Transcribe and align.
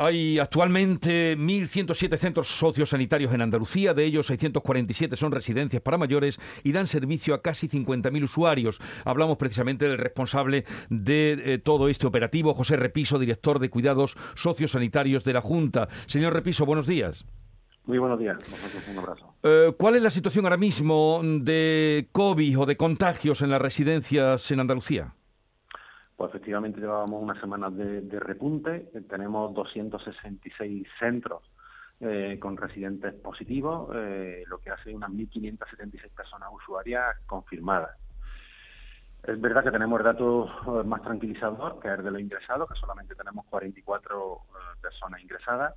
Hay 0.00 0.38
actualmente 0.38 1.36
1.107 1.36 2.16
centros 2.18 2.46
sociosanitarios 2.46 3.32
en 3.32 3.42
Andalucía, 3.42 3.94
de 3.94 4.04
ellos 4.04 4.28
647 4.28 5.16
son 5.16 5.32
residencias 5.32 5.82
para 5.82 5.98
mayores 5.98 6.38
y 6.62 6.70
dan 6.70 6.86
servicio 6.86 7.34
a 7.34 7.42
casi 7.42 7.68
50.000 7.68 8.22
usuarios. 8.22 8.80
Hablamos 9.04 9.38
precisamente 9.38 9.88
del 9.88 9.98
responsable 9.98 10.64
de 10.88 11.42
eh, 11.44 11.58
todo 11.58 11.88
este 11.88 12.06
operativo, 12.06 12.54
José 12.54 12.76
Repiso, 12.76 13.18
director 13.18 13.58
de 13.58 13.70
Cuidados 13.70 14.16
Sociosanitarios 14.36 15.24
de 15.24 15.32
la 15.32 15.40
Junta. 15.40 15.88
Señor 16.06 16.32
Repiso, 16.32 16.64
buenos 16.64 16.86
días. 16.86 17.24
Muy 17.84 17.98
buenos 17.98 18.20
días, 18.20 18.36
un 18.90 18.98
abrazo. 18.98 19.34
Eh, 19.42 19.72
¿Cuál 19.76 19.96
es 19.96 20.02
la 20.02 20.10
situación 20.10 20.44
ahora 20.44 20.58
mismo 20.58 21.22
de 21.24 22.08
COVID 22.12 22.60
o 22.60 22.66
de 22.66 22.76
contagios 22.76 23.42
en 23.42 23.50
las 23.50 23.60
residencias 23.60 24.48
en 24.52 24.60
Andalucía? 24.60 25.14
Pues 26.18 26.30
efectivamente 26.30 26.80
llevábamos 26.80 27.22
unas 27.22 27.38
semanas 27.38 27.76
de, 27.76 28.18
repunte, 28.18 28.90
eh, 28.92 29.02
tenemos 29.08 29.54
266 29.54 30.88
centros 30.98 31.44
eh, 32.00 32.36
con 32.40 32.56
residentes 32.56 33.14
positivos, 33.14 33.88
eh, 33.94 34.42
lo 34.48 34.58
que 34.58 34.70
hace 34.70 34.92
unas 34.92 35.10
1.576 35.10 36.10
personas 36.10 36.48
usuarias 36.52 37.16
confirmadas. 37.24 37.96
Es 39.22 39.40
verdad 39.40 39.62
que 39.62 39.70
tenemos 39.70 40.00
el 40.00 40.06
dato 40.06 40.48
más 40.84 41.02
tranquilizador, 41.02 41.78
que 41.78 41.94
es 41.94 42.02
de 42.02 42.10
los 42.10 42.20
ingresados, 42.20 42.68
que 42.68 42.80
solamente 42.80 43.14
tenemos 43.14 43.46
44 43.46 44.40
personas 44.82 45.22
ingresadas. 45.22 45.76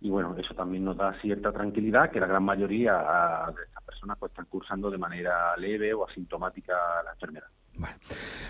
Y 0.00 0.10
bueno, 0.10 0.34
eso 0.36 0.52
también 0.54 0.84
nos 0.84 0.96
da 0.96 1.12
cierta 1.20 1.52
tranquilidad, 1.52 2.10
que 2.10 2.18
la 2.18 2.26
gran 2.26 2.42
mayoría 2.42 2.96
ah, 2.98 3.52
de 3.54 3.62
estas 3.62 3.84
personas 3.84 4.18
pues 4.18 4.32
están 4.32 4.46
cursando 4.46 4.90
de 4.90 4.98
manera 4.98 5.56
leve 5.56 5.94
o 5.94 6.08
asintomática 6.08 6.74
la 7.04 7.12
enfermedad. 7.12 7.46
Bueno, 7.76 7.96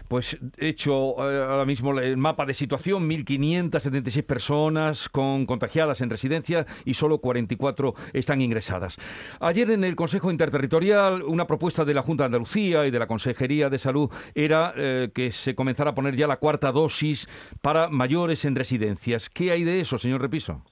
pues 0.09 0.37
hecho 0.59 1.17
eh, 1.31 1.47
ahora 1.49 1.65
mismo 1.65 1.99
el 1.99 2.17
mapa 2.17 2.45
de 2.45 2.53
situación, 2.53 3.09
1.576 3.09 4.23
personas 4.23 5.09
con 5.09 5.47
contagiadas 5.47 6.01
en 6.03 6.11
residencia 6.11 6.67
y 6.85 6.95
solo 6.95 7.19
44 7.19 7.95
están 8.13 8.43
ingresadas. 8.43 8.99
Ayer 9.41 9.71
en 9.71 9.83
el 9.85 9.97
Consejo 9.97 10.31
Interterritorial 10.31 11.23
una 11.23 11.47
propuesta 11.47 11.85
de 11.85 11.95
la 11.95 12.03
Junta 12.03 12.25
de 12.25 12.27
Andalucía 12.27 12.87
y 12.87 12.91
de 12.91 12.99
la 12.99 13.07
Consejería 13.07 13.71
de 13.71 13.79
Salud 13.79 14.11
era 14.35 14.75
eh, 14.77 15.11
que 15.15 15.33
se 15.33 15.55
comenzara 15.55 15.91
a 15.91 15.95
poner 15.95 16.17
ya 16.17 16.27
la 16.27 16.37
cuarta 16.37 16.71
dosis 16.71 17.27
para 17.63 17.89
mayores 17.89 18.45
en 18.45 18.57
residencias. 18.57 19.31
¿Qué 19.31 19.53
hay 19.53 19.65
de 19.65 19.81
eso, 19.81 19.97
señor 19.97 20.21
Repiso? 20.21 20.63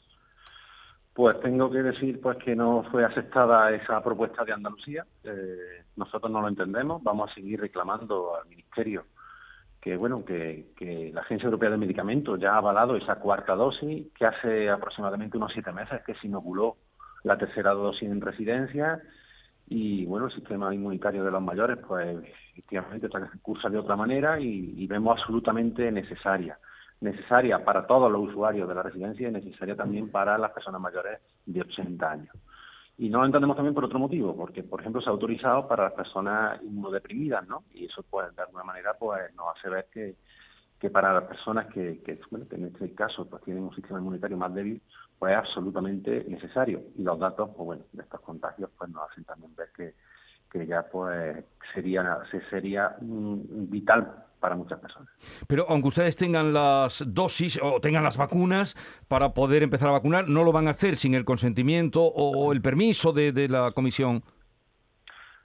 Pues 1.14 1.38
tengo 1.40 1.70
que 1.70 1.82
decir 1.82 2.20
pues 2.20 2.38
que 2.38 2.56
no 2.56 2.84
fue 2.90 3.04
aceptada 3.04 3.70
esa 3.70 4.02
propuesta 4.02 4.44
de 4.44 4.52
Andalucía. 4.52 5.04
Eh, 5.24 5.84
nosotros 5.96 6.32
no 6.32 6.40
lo 6.40 6.48
entendemos. 6.48 7.02
Vamos 7.02 7.30
a 7.30 7.34
seguir 7.34 7.60
reclamando 7.60 8.34
al 8.34 8.48
Ministerio 8.48 9.04
que 9.82 9.96
bueno 9.96 10.24
que, 10.24 11.10
la 11.12 11.22
Agencia 11.22 11.46
Europea 11.46 11.70
de 11.70 11.76
Medicamentos 11.76 12.38
ya 12.40 12.54
ha 12.54 12.58
avalado 12.58 12.96
esa 12.96 13.16
cuarta 13.16 13.56
dosis, 13.56 14.06
que 14.16 14.24
hace 14.24 14.70
aproximadamente 14.70 15.36
unos 15.36 15.52
siete 15.52 15.72
meses 15.72 16.00
que 16.06 16.14
se 16.14 16.28
inoculó 16.28 16.76
la 17.24 17.36
tercera 17.36 17.72
dosis 17.72 18.08
en 18.08 18.20
residencia 18.20 19.02
y 19.66 20.06
bueno 20.06 20.26
el 20.26 20.32
sistema 20.32 20.72
inmunitario 20.72 21.24
de 21.24 21.32
los 21.32 21.42
mayores 21.42 21.78
pues 21.78 22.16
efectivamente 22.52 23.08
cursa 23.42 23.68
de 23.68 23.78
otra 23.78 23.96
manera 23.96 24.38
y, 24.38 24.74
y 24.76 24.86
vemos 24.86 25.18
absolutamente 25.18 25.90
necesaria 25.90 26.58
necesaria 27.02 27.64
para 27.64 27.86
todos 27.86 28.10
los 28.10 28.28
usuarios 28.28 28.68
de 28.68 28.74
la 28.74 28.82
residencia 28.82 29.28
y 29.28 29.32
necesaria 29.32 29.76
también 29.76 30.10
para 30.10 30.38
las 30.38 30.52
personas 30.52 30.80
mayores 30.80 31.20
de 31.44 31.60
80 31.60 32.10
años. 32.10 32.34
Y 32.98 33.08
no 33.08 33.20
lo 33.20 33.26
entendemos 33.26 33.56
también 33.56 33.74
por 33.74 33.84
otro 33.84 33.98
motivo, 33.98 34.36
porque, 34.36 34.62
por 34.62 34.80
ejemplo, 34.80 35.00
se 35.00 35.08
ha 35.08 35.12
autorizado 35.12 35.66
para 35.66 35.84
las 35.84 35.92
personas 35.94 36.62
inmunodeprimidas, 36.62 37.46
¿no? 37.48 37.64
Y 37.72 37.86
eso, 37.86 38.04
pues, 38.08 38.34
de 38.36 38.42
alguna 38.42 38.64
manera, 38.64 38.94
pues, 38.98 39.34
nos 39.34 39.56
hace 39.56 39.68
ver 39.68 39.86
que, 39.92 40.16
que 40.78 40.90
para 40.90 41.12
las 41.12 41.24
personas 41.24 41.66
que, 41.72 42.18
bueno, 42.30 42.44
en 42.50 42.66
este 42.66 42.92
caso 42.92 43.28
pues, 43.28 43.42
tienen 43.44 43.62
un 43.62 43.74
sistema 43.74 44.00
inmunitario 44.00 44.36
más 44.36 44.52
débil, 44.52 44.82
pues 45.16 45.32
es 45.32 45.38
absolutamente 45.38 46.24
necesario. 46.28 46.82
Y 46.96 47.02
los 47.02 47.20
datos, 47.20 47.50
pues 47.56 47.64
bueno, 47.64 47.84
de 47.92 48.02
estos 48.02 48.20
contagios, 48.20 48.68
pues 48.76 48.90
nos 48.90 49.08
hacen 49.08 49.22
también 49.22 49.54
ver 49.54 49.68
que, 49.76 49.94
que 50.50 50.66
ya 50.66 50.82
pues 50.90 51.44
sería, 51.72 52.18
sería 52.50 52.96
mm, 53.00 53.70
vital 53.70 54.24
para 54.42 54.56
muchas 54.56 54.80
personas. 54.80 55.08
Pero 55.46 55.64
aunque 55.68 55.88
ustedes 55.88 56.16
tengan 56.16 56.52
las 56.52 57.04
dosis 57.06 57.60
o 57.62 57.80
tengan 57.80 58.02
las 58.02 58.18
vacunas 58.18 58.74
para 59.08 59.32
poder 59.32 59.62
empezar 59.62 59.88
a 59.88 59.92
vacunar, 59.92 60.28
¿no 60.28 60.42
lo 60.42 60.50
van 60.50 60.66
a 60.66 60.72
hacer 60.72 60.96
sin 60.96 61.14
el 61.14 61.24
consentimiento 61.24 62.02
o 62.02 62.52
el 62.52 62.60
permiso 62.60 63.12
de, 63.12 63.48
la 63.48 63.70
comisión? 63.70 64.24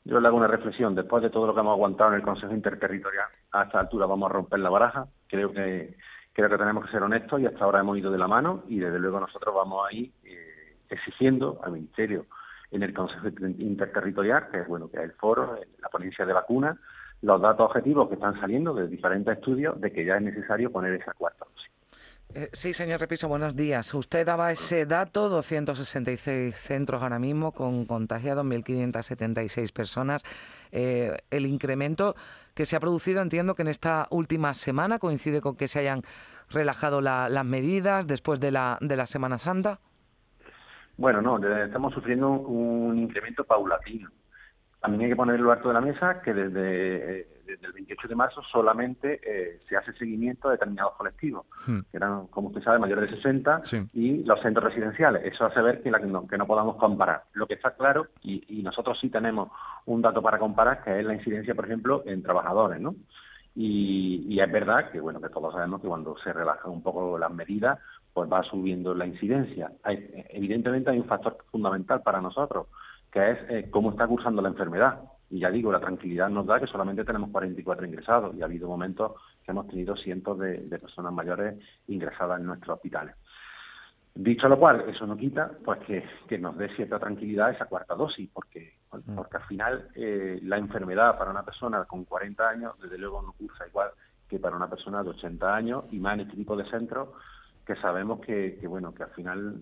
Yo 0.03 0.19
le 0.19 0.27
hago 0.27 0.37
una 0.37 0.47
reflexión. 0.47 0.95
Después 0.95 1.21
de 1.21 1.29
todo 1.29 1.45
lo 1.45 1.53
que 1.53 1.59
hemos 1.59 1.73
aguantado 1.73 2.09
en 2.11 2.15
el 2.17 2.23
Consejo 2.23 2.53
Interterritorial, 2.53 3.27
a 3.51 3.63
esta 3.63 3.79
altura 3.79 4.07
vamos 4.07 4.29
a 4.29 4.33
romper 4.33 4.59
la 4.59 4.69
baraja. 4.69 5.07
Creo 5.27 5.53
que 5.53 5.95
creo 6.33 6.49
que 6.49 6.57
tenemos 6.57 6.85
que 6.85 6.91
ser 6.91 7.03
honestos 7.03 7.41
y 7.41 7.45
hasta 7.45 7.63
ahora 7.63 7.79
hemos 7.79 7.97
ido 7.97 8.11
de 8.11 8.17
la 8.17 8.27
mano 8.27 8.63
y 8.67 8.79
desde 8.79 8.99
luego 8.99 9.19
nosotros 9.19 9.55
vamos 9.55 9.87
a 9.87 9.93
ir 9.93 10.11
eh, 10.23 10.77
exigiendo 10.89 11.59
al 11.63 11.71
Ministerio 11.71 12.25
en 12.71 12.83
el 12.83 12.93
Consejo 12.93 13.27
Interterritorial, 13.27 14.49
que 14.49 14.59
es 14.59 14.67
bueno 14.67 14.89
que 14.89 14.97
es 14.97 15.03
el 15.03 15.13
foro, 15.13 15.59
la 15.79 15.89
ponencia 15.89 16.25
de 16.25 16.33
vacunas, 16.33 16.77
los 17.21 17.41
datos 17.41 17.65
objetivos 17.65 18.07
que 18.07 18.15
están 18.15 18.39
saliendo 18.39 18.73
de 18.73 18.87
diferentes 18.87 19.37
estudios 19.37 19.79
de 19.81 19.91
que 19.91 20.05
ya 20.05 20.17
es 20.17 20.21
necesario 20.21 20.71
poner 20.71 20.93
esa 20.93 21.13
cuarta 21.13 21.45
dosis. 21.45 21.71
Eh, 22.33 22.49
sí, 22.53 22.73
señor 22.73 22.99
Repiso, 22.99 23.27
buenos 23.27 23.55
días. 23.55 23.93
Usted 23.93 24.25
daba 24.25 24.51
ese 24.51 24.85
dato, 24.85 25.29
266 25.29 26.55
centros 26.55 27.01
ahora 27.01 27.19
mismo 27.19 27.53
con 27.53 27.85
contagiados, 27.85 28.45
1.576 28.45 29.71
personas. 29.73 30.23
Eh, 30.71 31.17
el 31.31 31.45
incremento 31.45 32.15
que 32.53 32.65
se 32.65 32.75
ha 32.75 32.79
producido, 32.79 33.21
entiendo 33.21 33.55
que 33.55 33.61
en 33.61 33.69
esta 33.69 34.07
última 34.11 34.53
semana 34.53 34.99
coincide 34.99 35.41
con 35.41 35.55
que 35.55 35.67
se 35.67 35.79
hayan 35.79 36.01
relajado 36.49 37.01
las 37.01 37.45
medidas 37.45 38.07
después 38.07 38.39
de 38.39 38.51
la, 38.51 38.77
de 38.81 38.95
la 38.95 39.05
Semana 39.05 39.37
Santa. 39.37 39.79
Bueno, 40.97 41.21
no, 41.21 41.37
estamos 41.63 41.93
sufriendo 41.93 42.29
un 42.29 42.97
incremento 42.97 43.43
paulatino. 43.43 44.09
También 44.79 45.03
hay 45.03 45.09
que 45.09 45.15
ponerlo 45.15 45.51
alto 45.51 45.69
de 45.69 45.73
la 45.73 45.81
mesa 45.81 46.21
que 46.21 46.33
desde, 46.33 47.21
eh, 47.21 47.27
el 47.47 47.73
28 47.73 48.07
de 48.07 48.15
marzo 48.15 48.41
solamente 48.51 49.19
eh, 49.23 49.59
se 49.67 49.75
hace 49.75 49.93
seguimiento 49.93 50.49
a 50.49 50.51
determinados 50.51 50.93
colectivos, 50.93 51.45
hmm. 51.65 51.79
que 51.91 51.97
eran, 51.97 52.27
como 52.27 52.49
usted 52.49 52.61
sabe, 52.61 52.79
mayores 52.79 53.09
de 53.09 53.17
60 53.17 53.61
y 53.93 54.23
los 54.23 54.39
centros 54.41 54.65
residenciales. 54.65 55.23
Eso 55.25 55.45
hace 55.45 55.61
ver 55.61 55.81
que, 55.81 55.89
no, 55.89 56.27
que 56.27 56.37
no 56.37 56.45
podamos 56.45 56.75
comparar. 56.75 57.23
Lo 57.33 57.47
que 57.47 57.55
está 57.55 57.71
claro, 57.71 58.07
y, 58.21 58.61
nosotros 58.67 58.97
sí 58.99 59.09
tenemos 59.09 59.49
un 59.85 60.01
dato 60.01 60.21
para 60.21 60.37
comparar, 60.37 60.83
que 60.83 60.99
es 60.99 61.05
la 61.05 61.13
incidencia, 61.13 61.55
por 61.55 61.65
ejemplo, 61.65 62.03
en 62.05 62.21
trabajadores, 62.21 62.81
¿no? 62.81 62.95
Y, 63.55 64.25
y, 64.27 64.39
es 64.39 64.51
verdad 64.51 64.91
que 64.91 64.99
bueno 64.99 65.21
que 65.21 65.29
todos 65.29 65.53
sabemos 65.53 65.81
que 65.81 65.87
cuando 65.87 66.15
se 66.19 66.31
relajan 66.31 66.69
un 66.69 66.83
poco 66.83 67.17
las 67.17 67.31
medidas 67.31 67.79
pues 68.13 68.31
va 68.31 68.43
subiendo 68.43 68.93
la 68.93 69.07
incidencia 69.07 69.71
evidentemente 70.29 70.91
hay 70.91 70.99
un 70.99 71.07
factor 71.07 71.37
fundamental 71.49 72.03
para 72.03 72.21
nosotros 72.21 72.67
que 73.17 73.31
es 73.31 73.37
eh, 73.49 73.69
cómo 73.71 73.89
está 73.89 74.07
cursando 74.07 74.43
la 74.43 74.49
enfermedad. 74.49 74.99
Y 75.31 75.39
ya 75.39 75.49
digo, 75.49 75.71
la 75.71 75.79
tranquilidad 75.79 76.29
nos 76.29 76.45
da 76.45 76.59
que 76.59 76.67
solamente 76.67 77.03
tenemos 77.03 77.31
44 77.31 77.85
ingresados 77.85 78.35
y 78.35 78.41
ha 78.41 78.45
habido 78.45 78.67
momentos 78.67 79.13
que 79.43 79.51
hemos 79.51 79.67
tenido 79.67 79.95
cientos 79.97 80.37
de, 80.37 80.59
personas 80.79 81.11
mayores 81.11 81.57
ingresadas 81.87 82.39
en 82.39 82.45
nuestros 82.45 82.75
hospitales. 82.75 83.15
Dicho 84.13 84.47
lo 84.47 84.57
cual, 84.57 84.85
eso 84.87 85.05
no 85.07 85.17
quita 85.17 85.51
pues 85.65 85.79
que, 86.27 86.37
nos 86.37 86.57
dé 86.57 86.69
cierta 86.75 86.99
tranquilidad 86.99 87.51
esa 87.51 87.65
cuarta 87.65 87.95
dosis, 87.95 88.29
porque, 88.31 88.75
mm. 88.91 89.15
porque 89.15 89.37
al 89.37 89.43
final 89.43 89.89
eh, 89.95 90.39
la 90.43 90.57
enfermedad 90.57 91.17
para 91.17 91.31
una 91.31 91.43
persona 91.43 91.85
con 91.85 92.05
40 92.05 92.47
años, 92.47 92.79
desde 92.79 92.99
luego 92.99 93.21
no 93.23 93.33
cursa 93.33 93.67
igual 93.67 93.89
que 94.29 94.39
para 94.39 94.55
una 94.55 94.69
persona 94.69 95.03
de 95.03 95.09
80 95.09 95.55
años 95.55 95.85
y 95.91 95.99
más 95.99 96.15
en 96.15 96.21
este 96.21 96.35
tipo 96.35 96.55
de 96.55 96.69
centros 96.69 97.09
que 97.65 97.75
sabemos 97.77 98.21
que, 98.21 98.59
bueno 98.67 98.93
que 98.93 99.03
al 99.03 99.09
final 99.11 99.59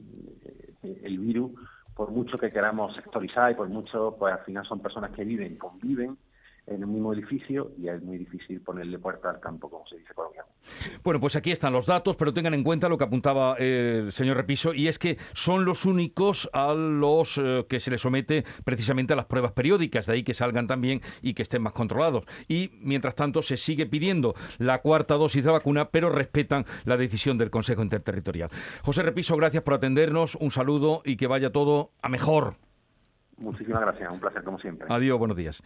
eh, 0.83 1.01
el 1.03 1.19
virus 1.19 1.51
por 1.95 2.11
mucho 2.11 2.38
que 2.38 2.51
queramos 2.51 2.94
sectorizar 2.95 3.51
y 3.51 3.56
por 3.56 3.69
mucho, 3.69 4.16
pues 4.19 4.33
al 4.33 4.44
final 4.44 4.66
son 4.66 4.81
personas 4.81 5.11
que 5.11 5.23
viven, 5.23 5.57
conviven 5.57 6.17
en 6.67 6.81
el 6.81 6.87
mismo 6.87 7.13
edificio 7.13 7.71
y 7.77 7.87
es 7.89 8.01
muy 8.01 8.17
difícil 8.17 8.61
ponerle 8.61 8.97
puerta 8.97 9.29
al 9.29 9.39
campo, 9.39 9.69
como 9.69 9.85
se 9.87 9.97
dice 9.97 10.13
coloquialmente. 10.13 10.55
Bueno, 11.03 11.19
pues 11.19 11.35
aquí 11.35 11.51
están 11.51 11.73
los 11.73 11.85
datos, 11.85 12.15
pero 12.15 12.33
tengan 12.33 12.53
en 12.53 12.63
cuenta 12.63 12.89
lo 12.89 12.97
que 12.97 13.03
apuntaba 13.03 13.55
el 13.57 14.11
señor 14.11 14.37
Repiso, 14.37 14.73
y 14.73 14.87
es 14.87 14.97
que 14.97 15.17
son 15.33 15.65
los 15.65 15.85
únicos 15.85 16.50
a 16.53 16.73
los 16.73 17.38
eh, 17.38 17.65
que 17.69 17.79
se 17.79 17.91
les 17.91 18.01
somete 18.01 18.45
precisamente 18.63 19.13
a 19.13 19.15
las 19.15 19.25
pruebas 19.25 19.51
periódicas, 19.51 20.07
de 20.07 20.13
ahí 20.13 20.23
que 20.23 20.33
salgan 20.33 20.67
también 20.67 21.01
y 21.21 21.33
que 21.33 21.44
estén 21.44 21.62
más 21.62 21.73
controlados. 21.73 22.25
Y 22.47 22.71
mientras 22.81 23.15
tanto 23.15 23.41
se 23.41 23.57
sigue 23.57 23.85
pidiendo 23.85 24.33
la 24.57 24.81
cuarta 24.81 25.15
dosis 25.15 25.44
de 25.44 25.51
vacuna, 25.51 25.89
pero 25.89 26.09
respetan 26.09 26.65
la 26.85 26.97
decisión 26.97 27.38
del 27.38 27.51
Consejo 27.51 27.83
Interterritorial. 27.83 28.50
José 28.83 29.03
Repiso, 29.03 29.38
gracias 29.38 29.63
por 29.63 29.75
atendernos, 29.75 30.35
un 30.35 30.51
saludo 30.51 31.01
y 31.06 31.18
que 31.18 31.27
vaya 31.27 31.51
todo 31.51 31.91
a 32.01 32.09
mejor. 32.09 32.56
Muchísimas 33.38 33.81
gracias, 33.81 34.11
un 34.11 34.19
placer 34.19 34.44
como 34.44 34.57
siempre. 34.59 34.88
Adiós, 34.89 35.19
buenos 35.19 35.35
días. 35.35 35.61